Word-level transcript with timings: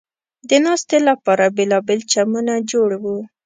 د 0.49 0.51
ناستې 0.65 0.97
لپاره 1.09 1.45
بېلابېل 1.57 2.01
چمنونه 2.11 2.53
جوړ 2.71 2.89
و. 3.01 3.05